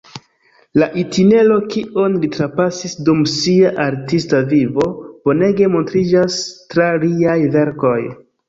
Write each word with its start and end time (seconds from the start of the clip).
La 0.83 0.85
itinero, 1.01 1.57
kion 1.73 2.15
li 2.23 2.29
trapasis 2.37 2.95
dum 3.09 3.21
sia 3.33 3.75
artista 3.85 4.41
vivo, 4.55 4.89
bonege 5.31 5.71
montriĝas 5.77 6.41
tra 6.75 6.93
liaj 7.05 7.41
verkoj. 7.59 7.97